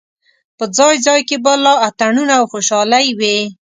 په 0.57 0.65
ځای 0.77 0.95
ځای 1.05 1.19
کې 1.27 1.37
به 1.43 1.53
لا 1.63 1.73
اتڼونه 1.87 2.33
او 2.39 2.45
خوشالۍ 2.51 3.05
وې. 3.19 3.37